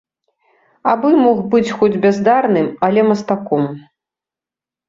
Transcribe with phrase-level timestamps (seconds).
[0.91, 3.63] А бы мог быць хоць бяздарным, але мастаком.